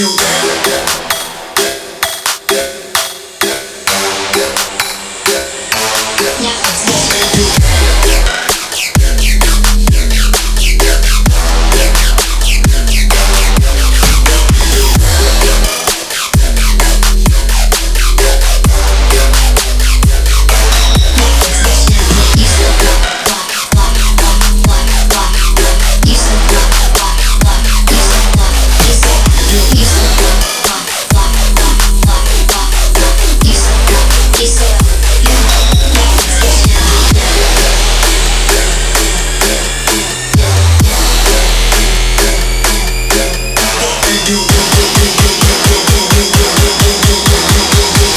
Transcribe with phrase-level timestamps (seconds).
[0.00, 0.39] you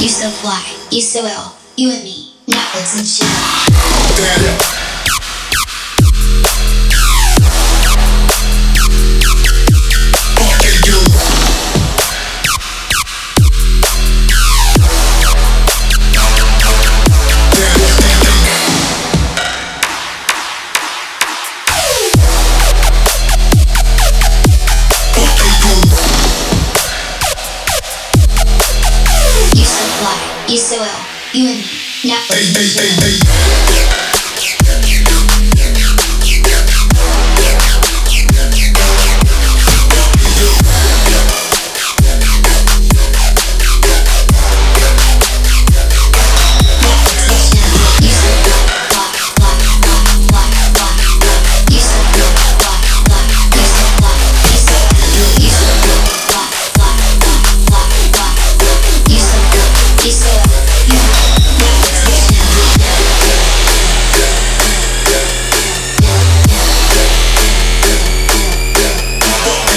[0.00, 3.28] You so fly, you so ill, you and me, Netflix and chill.
[4.16, 4.79] You
[31.32, 31.62] so ill,
[32.02, 33.20] you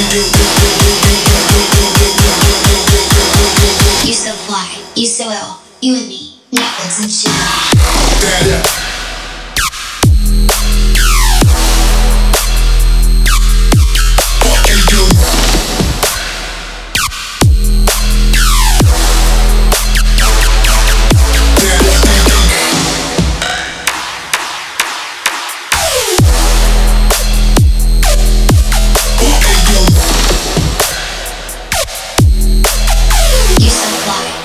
[0.00, 0.06] You
[4.14, 8.99] so fly, you so ill, you and me, Netflix and chill.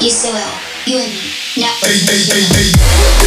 [0.00, 0.52] Israel,
[0.86, 1.10] Yun,
[1.56, 3.17] Network.